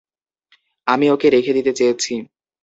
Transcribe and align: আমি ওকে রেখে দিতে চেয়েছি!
আমি 0.87 1.05
ওকে 1.09 1.27
রেখে 1.29 1.51
দিতে 1.57 1.71
চেয়েছি! 1.77 2.13